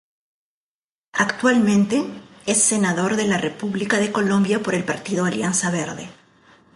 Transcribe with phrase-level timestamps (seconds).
[1.13, 2.03] Actualmente,
[2.47, 6.09] es Senador de la República de Colombia por el Partido Alianza Verde.